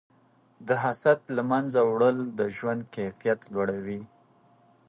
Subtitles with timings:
[0.67, 4.01] د حسد له منځه وړل د ژوند کیفیت لوړوي.